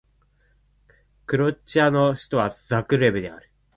[1.27, 3.51] クロアチアの首都はザグレブである